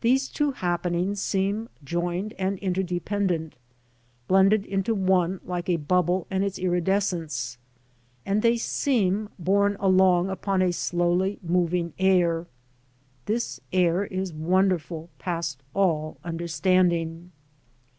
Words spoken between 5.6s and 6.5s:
a bubble and